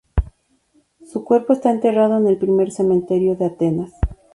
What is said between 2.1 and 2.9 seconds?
en el Primer